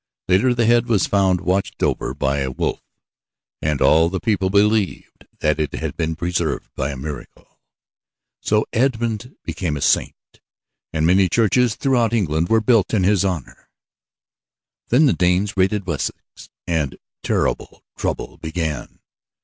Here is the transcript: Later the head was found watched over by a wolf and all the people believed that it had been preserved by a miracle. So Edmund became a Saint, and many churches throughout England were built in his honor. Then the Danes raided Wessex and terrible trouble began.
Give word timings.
Later 0.27 0.55
the 0.55 0.65
head 0.65 0.87
was 0.87 1.05
found 1.05 1.41
watched 1.41 1.83
over 1.83 2.15
by 2.15 2.39
a 2.39 2.49
wolf 2.49 2.81
and 3.61 3.79
all 3.83 4.09
the 4.09 4.19
people 4.19 4.49
believed 4.49 5.27
that 5.41 5.59
it 5.59 5.75
had 5.75 5.95
been 5.95 6.15
preserved 6.15 6.71
by 6.75 6.89
a 6.89 6.97
miracle. 6.97 7.59
So 8.39 8.65
Edmund 8.73 9.35
became 9.43 9.77
a 9.77 9.81
Saint, 9.81 10.15
and 10.91 11.05
many 11.05 11.29
churches 11.29 11.75
throughout 11.75 12.13
England 12.13 12.49
were 12.49 12.61
built 12.61 12.95
in 12.95 13.03
his 13.03 13.23
honor. 13.23 13.69
Then 14.87 15.05
the 15.05 15.13
Danes 15.13 15.55
raided 15.55 15.85
Wessex 15.85 16.49
and 16.65 16.97
terrible 17.21 17.83
trouble 17.95 18.37
began. 18.39 19.01